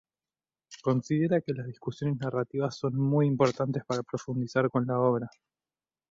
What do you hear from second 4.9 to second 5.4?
obra.